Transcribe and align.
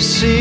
see 0.00 0.37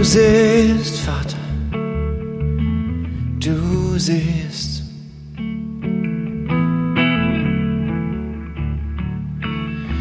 Du 0.00 0.06
siehst, 0.06 1.00
Vater, 1.00 1.36
du 3.38 3.98
siehst. 3.98 4.82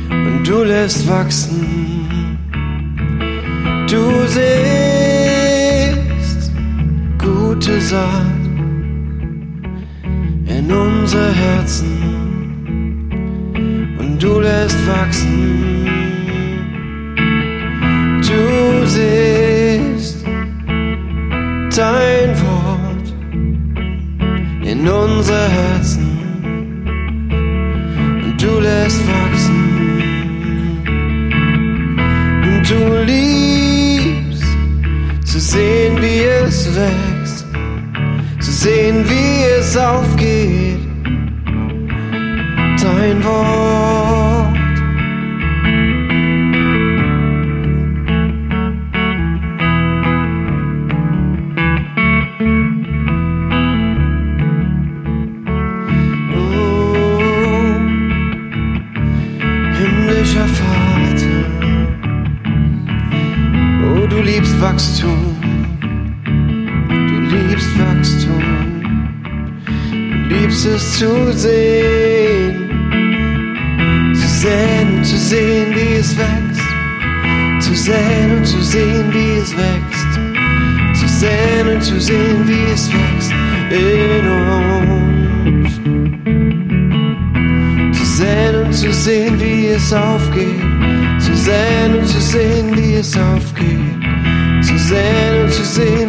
Und 0.10 0.44
du 0.48 0.64
lässt 0.64 1.06
wachsen. 1.06 2.38
Du 3.90 4.26
siehst 4.28 4.42
gute 7.18 7.82
Saat 7.82 8.40
in 10.46 10.72
unsere 10.72 11.34
Herzen. 11.34 11.92
Und 14.00 14.24
du 14.24 14.40
lässt 14.40 14.78
wachsen. 14.88 15.69
In 24.80 24.88
unsere 24.88 25.50
Herzen. 25.50 26.08
Und 28.24 28.42
du 28.42 28.60
lässt 28.60 29.02
wachsen. 29.08 29.60
Und 32.48 32.70
du 32.70 33.04
liebst 33.04 34.44
zu 35.26 35.40
sehen, 35.40 36.02
wie 36.02 36.24
es 36.24 36.70
wächst, 36.76 37.46
zu 38.40 38.52
sehen, 38.52 39.06
wie 39.10 39.44
es 39.60 39.76
aufgeht, 39.78 40.80
dein 42.82 43.24
Wort. 43.24 43.89
Zu 71.00 71.32
sehen, 71.32 72.70
zu 74.14 74.28
sehen 74.28 74.98
und 74.98 75.06
zu 75.06 75.18
sehen, 75.18 75.74
wie 75.74 75.96
es 75.96 76.18
wächst, 76.18 76.70
zu 77.62 77.74
sehen 77.74 78.38
und 78.38 78.46
zu 78.46 78.62
sehen, 78.62 79.06
wie 79.14 79.40
es 79.40 79.56
wächst, 79.56 81.00
zu 81.00 81.08
sehen 81.08 81.68
und 81.74 81.82
zu 81.82 82.02
sehen, 82.02 82.46
wie 82.46 82.74
es 82.74 82.92
wächst 82.92 83.32
in 83.72 84.28
uns. 84.28 85.72
Zu 87.98 88.06
sehen 88.06 88.56
und 88.66 88.74
zu 88.74 88.92
sehen, 88.92 89.40
wie 89.40 89.68
es 89.68 89.94
aufgeht. 89.94 90.62
Zu 91.20 91.34
sehen 91.34 91.98
und 91.98 92.08
zu 92.10 92.20
sehen, 92.20 92.76
wie 92.76 92.96
es 92.96 93.18
aufgeht. 93.18 93.80
Zu 94.62 94.78
sehen 94.78 95.44
und 95.44 95.52
zu 95.54 95.64
sehen, 95.64 96.09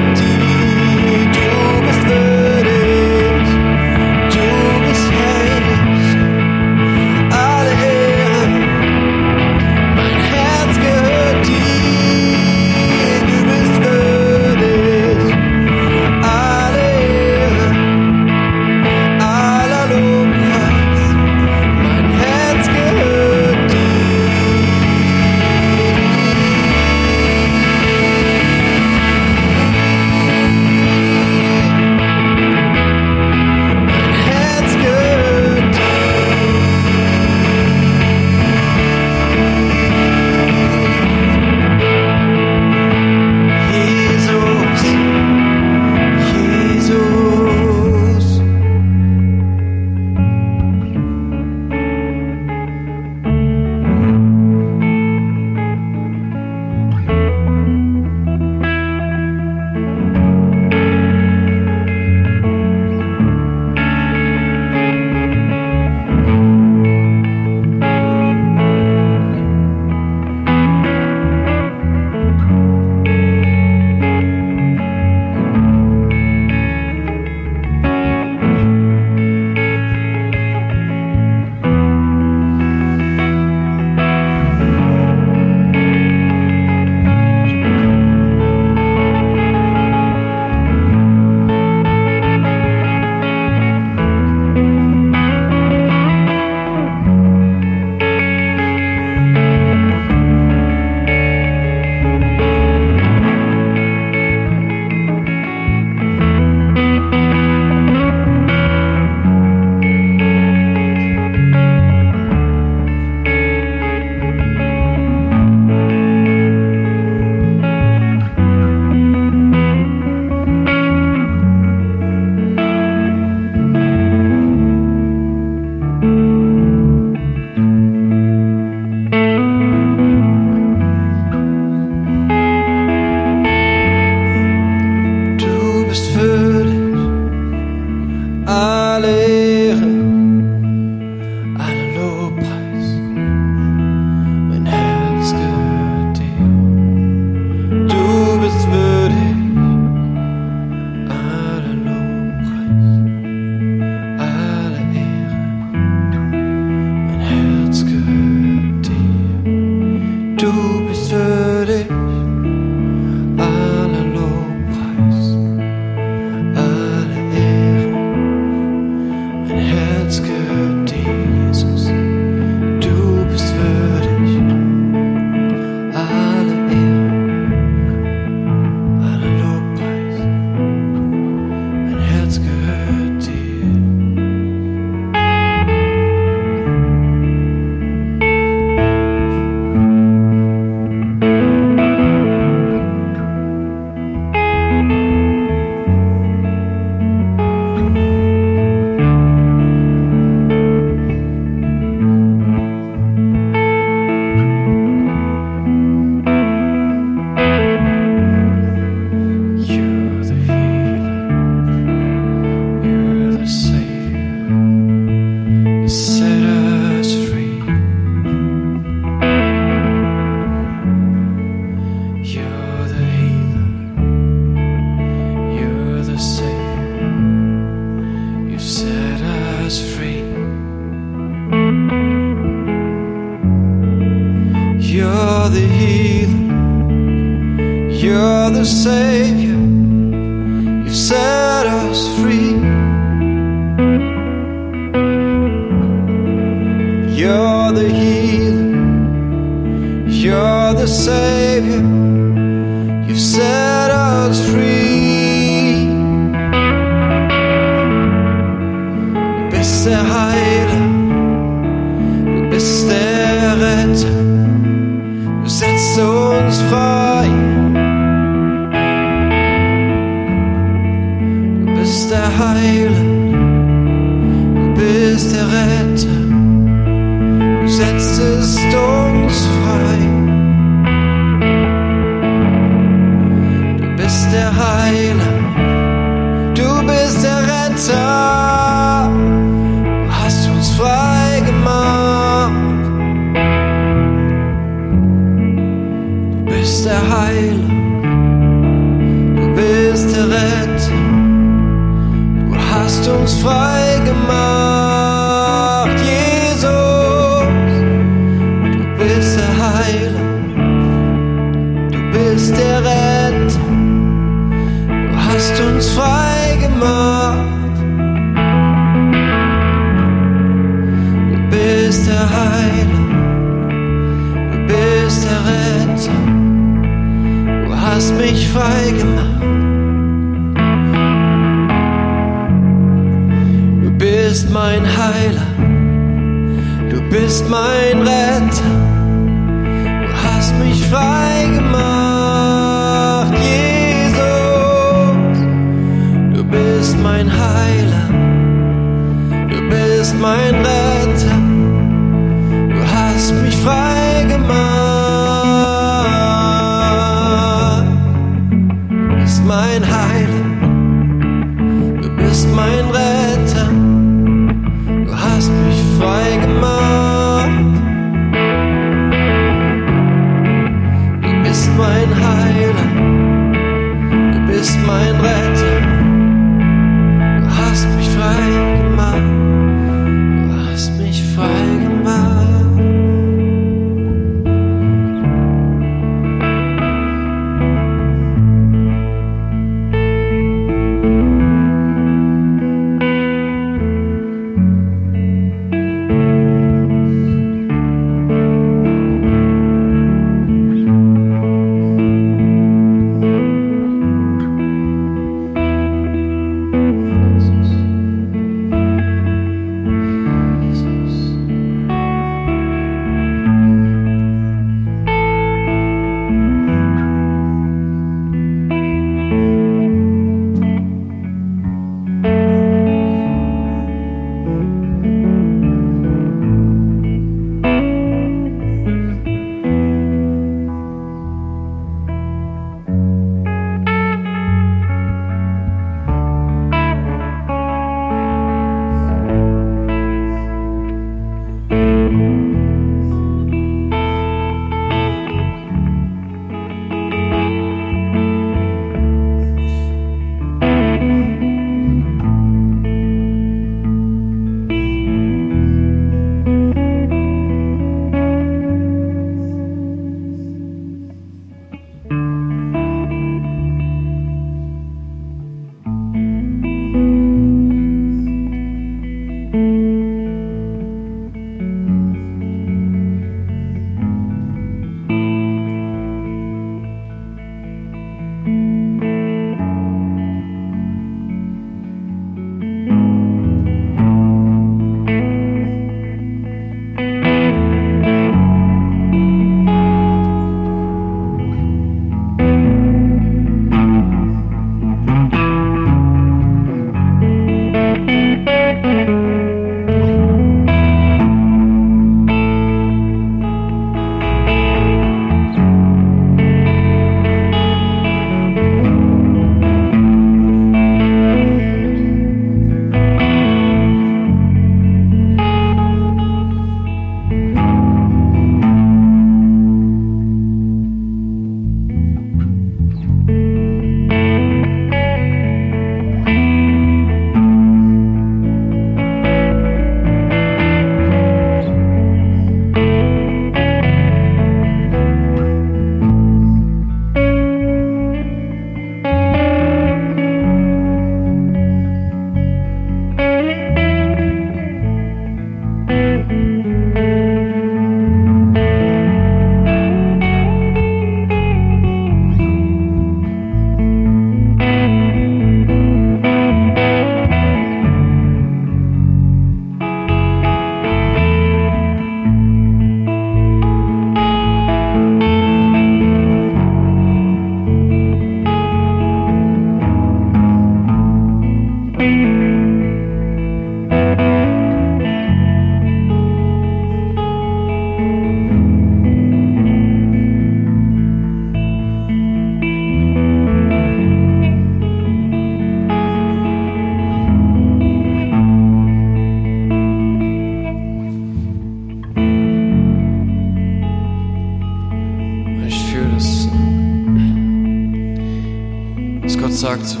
sagt 599.70 599.86
so, 599.86 600.00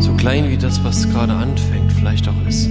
so 0.00 0.12
klein 0.18 0.50
wie 0.50 0.58
das, 0.58 0.84
was 0.84 1.08
gerade 1.08 1.32
anfängt, 1.32 1.90
vielleicht 1.90 2.28
auch 2.28 2.46
ist. 2.46 2.68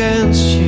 Against 0.00 0.54
you. 0.54 0.59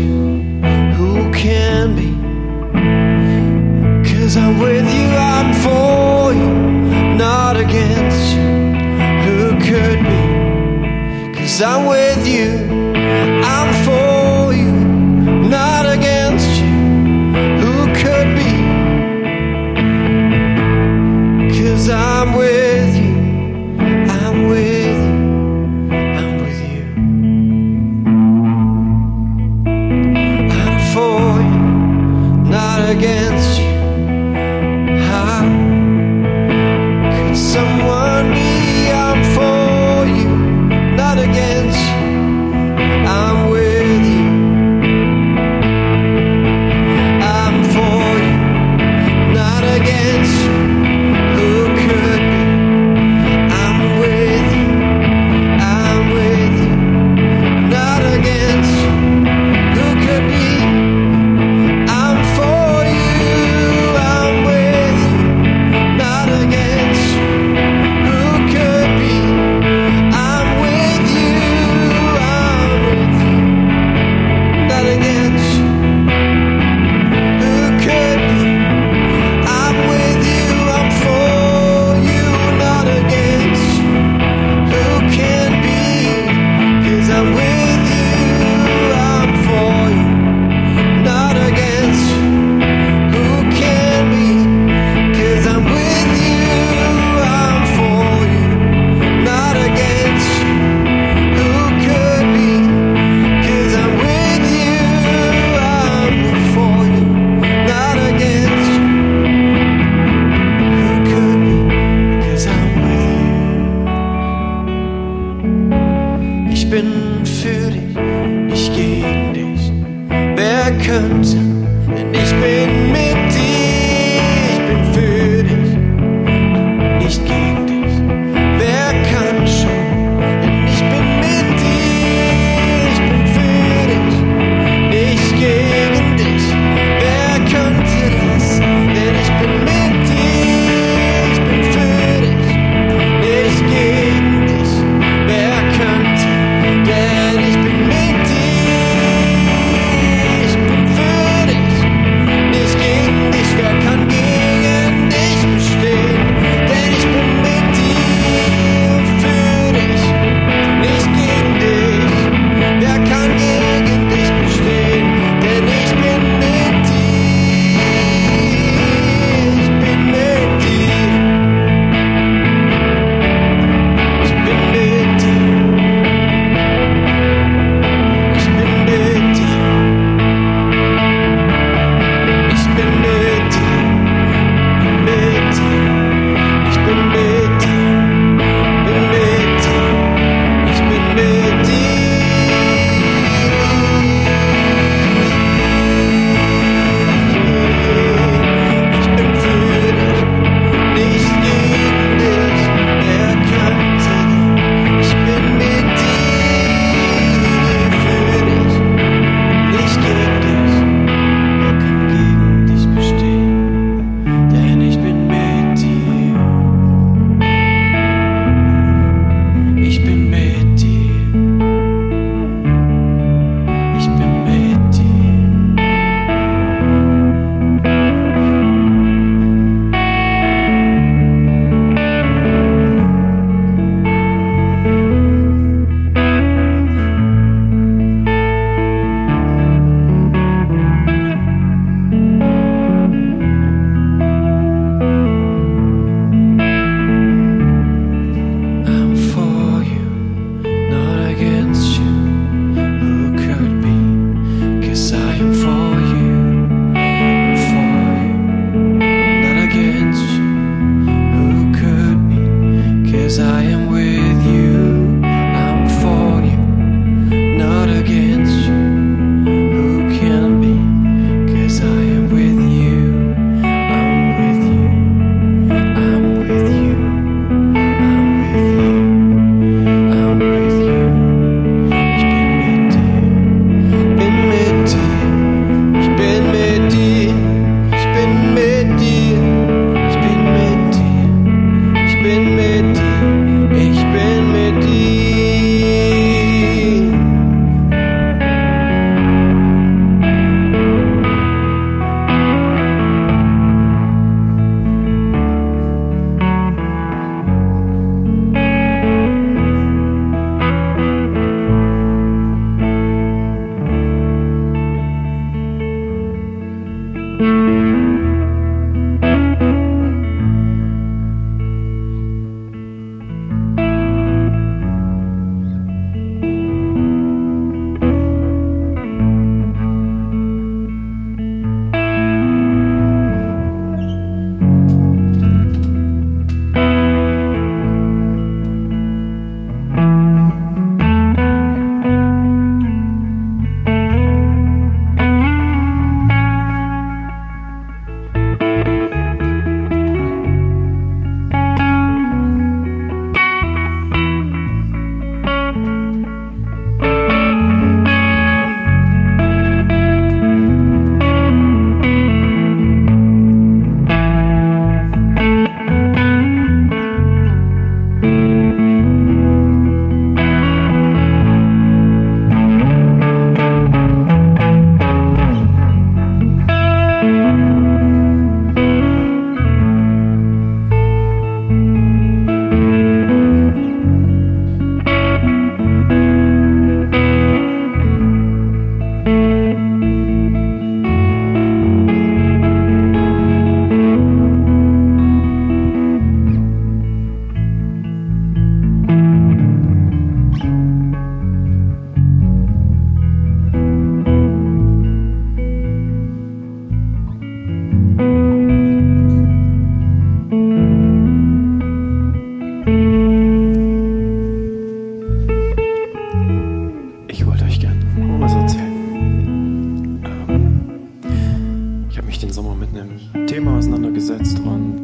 kannst. 424.54 424.66
Und 424.66 425.00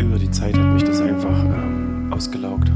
über 0.00 0.18
die 0.18 0.30
Zeit 0.30 0.56
hat 0.56 0.72
mich 0.74 0.84
das 0.84 1.00
einfach 1.00 1.44
ähm, 1.44 2.12
ausgelaugt. 2.12 2.70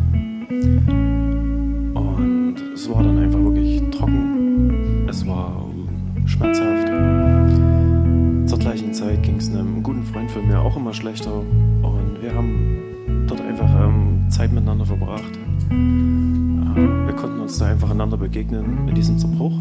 Und 1.95 2.57
es 2.75 2.89
war 2.91 3.03
dann 3.03 3.19
einfach 3.19 3.41
wirklich 3.41 3.83
trocken. 3.91 5.07
Es 5.09 5.27
war 5.27 5.67
schmerzhaft. 6.25 6.89
Zur 8.47 8.59
gleichen 8.59 8.93
Zeit 8.93 9.23
ging 9.23 9.37
es 9.37 9.51
einem 9.51 9.83
guten 9.83 10.05
Freund 10.05 10.31
von 10.31 10.47
mir 10.47 10.61
auch 10.61 10.77
immer 10.77 10.93
schlechter. 10.93 11.33
Und 11.39 12.23
wir 12.23 12.35
haben 12.35 13.27
dort 13.27 13.41
einfach 13.41 13.71
ähm, 13.85 14.27
Zeit 14.29 14.53
miteinander 14.53 14.87
verbracht. 14.87 15.39
Ähm, 15.71 17.07
wir 17.07 17.15
konnten 17.15 17.41
uns 17.41 17.59
da 17.59 17.67
einfach 17.67 17.91
einander 17.91 18.17
begegnen 18.17 18.87
in 18.89 18.95
diesem 18.95 19.19
Zerbruch. 19.19 19.59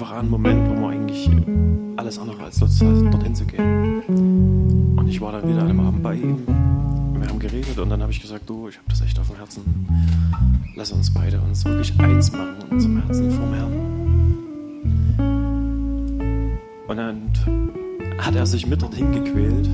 Einfach 0.00 0.16
ein 0.16 0.30
Moment, 0.30 0.66
wo 0.66 0.74
man 0.80 0.94
eigentlich 0.94 1.30
alles 1.96 2.18
andere 2.18 2.44
als 2.44 2.58
dorthin 2.58 3.34
zu 3.34 3.44
gehen. 3.44 4.02
Und 4.96 5.06
ich 5.06 5.20
war 5.20 5.32
dann 5.32 5.46
wieder 5.46 5.60
an 5.60 5.68
einem 5.68 5.80
Abend 5.80 6.02
bei 6.02 6.14
ihm. 6.14 6.38
Wir 7.18 7.28
haben 7.28 7.38
geredet 7.38 7.78
und 7.78 7.90
dann 7.90 8.00
habe 8.00 8.10
ich 8.10 8.22
gesagt, 8.22 8.48
du, 8.48 8.68
ich 8.68 8.78
habe 8.78 8.86
das 8.88 9.02
echt 9.02 9.18
auf 9.18 9.26
dem 9.26 9.36
Herzen. 9.36 9.86
Lass 10.74 10.90
uns 10.92 11.12
beide 11.12 11.38
uns 11.42 11.66
wirklich 11.66 12.00
eins 12.00 12.32
machen 12.32 12.54
in 12.62 12.76
unserem 12.76 13.02
Herzen 13.02 13.30
vom 13.30 13.52
Herrn. 13.52 13.72
Und 16.88 16.96
dann 16.96 17.30
hat 18.18 18.34
er 18.34 18.46
sich 18.46 18.66
mit 18.66 18.80
dorthin 18.80 19.12
gequält, 19.12 19.68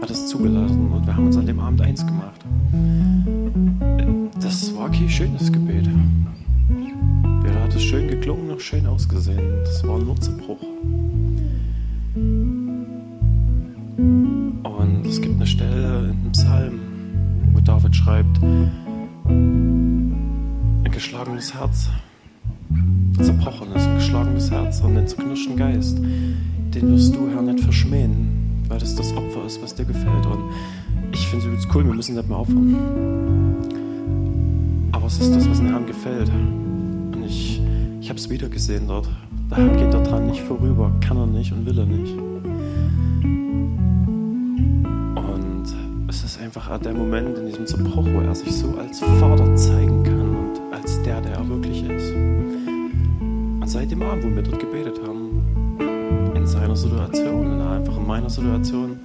hat 0.00 0.10
es 0.10 0.26
zugelassen 0.26 0.90
und 0.90 1.06
wir 1.06 1.16
haben 1.16 1.26
uns 1.26 1.36
an 1.36 1.46
dem 1.46 1.60
Abend 1.60 1.80
eins 1.80 2.04
gemacht. 2.04 2.40
Das 4.40 4.74
war 4.74 4.90
kein 4.90 5.08
schönes 5.08 5.52
Gebet. 5.52 5.88
Hat 7.72 7.78
es 7.78 7.84
schön 7.84 8.06
geklungen, 8.06 8.48
noch 8.48 8.60
schön 8.60 8.86
ausgesehen. 8.86 9.64
Das 9.64 9.82
war 9.88 9.98
nur 9.98 10.14
Zerbruch. 10.20 10.60
Und 14.62 15.06
es 15.06 15.22
gibt 15.22 15.36
eine 15.36 15.46
Stelle 15.46 16.00
in 16.00 16.10
einem 16.10 16.32
Psalm, 16.32 16.80
wo 17.54 17.60
David 17.60 17.96
schreibt, 17.96 18.42
ein 19.24 20.84
geschlagenes 20.84 21.54
Herz, 21.54 21.88
ein 22.68 23.14
zerbrochenes, 23.18 23.86
ein 23.86 23.94
geschlagenes 23.94 24.50
Herz 24.50 24.82
und 24.82 24.98
einen 24.98 25.08
zerknirschten 25.08 25.56
Geist, 25.56 25.96
den 25.98 26.90
wirst 26.90 27.14
du, 27.14 27.30
Herr, 27.30 27.40
nicht 27.40 27.60
verschmähen, 27.64 28.66
weil 28.68 28.80
das 28.80 28.94
das 28.96 29.16
Opfer 29.16 29.46
ist, 29.46 29.62
was 29.62 29.74
dir 29.74 29.86
gefällt. 29.86 30.26
Und 30.26 30.42
ich 31.10 31.26
finde 31.26 31.46
es 31.56 31.66
cool, 31.74 31.86
wir 31.86 31.94
müssen 31.94 32.16
nicht 32.16 32.28
mehr 32.28 32.36
aufhören. 32.36 32.76
Aber 34.92 35.06
es 35.06 35.18
ist 35.18 35.34
das, 35.34 35.48
was 35.48 35.56
den 35.56 35.68
Herrn 35.68 35.86
gefällt. 35.86 36.30
Und 38.02 38.06
ich, 38.06 38.10
habe 38.10 38.18
es 38.18 38.28
wieder 38.28 38.48
gesehen 38.48 38.88
dort. 38.88 39.08
Da 39.48 39.58
geht 39.58 39.94
er 39.94 40.02
dran 40.02 40.26
nicht 40.26 40.42
vorüber, 40.42 40.90
kann 41.00 41.18
er 41.18 41.26
nicht 41.26 41.52
und 41.52 41.64
will 41.64 41.78
er 41.78 41.86
nicht. 41.86 42.12
einfach 46.40 46.78
der 46.80 46.94
Moment 46.94 47.38
in 47.38 47.46
diesem 47.46 47.64
Zerbruch, 47.64 48.04
wo 48.04 48.20
er 48.20 48.34
sich 48.34 48.52
so 48.52 48.76
als 48.76 48.98
Vater 48.98 49.54
zeigen 49.54 50.02
kann 50.02 50.36
und 50.36 50.74
als 50.74 51.00
der, 51.02 51.20
der 51.20 51.34
er 51.34 51.48
wirklich 51.48 51.88
ist. 51.88 52.12
Und 52.12 53.68
seit 53.68 53.88
dem 53.92 54.02
Abend, 54.02 54.24
wo 54.24 54.34
wir 54.34 54.42
dort 54.42 54.58
gebetet 54.58 55.00
haben, 55.06 55.40
in 56.34 56.44
seiner 56.44 56.74
Situation, 56.74 57.46
in 57.46 57.60
einfach 57.60 57.96
in 57.96 58.06
meiner 58.06 58.28
Situation, 58.28 58.98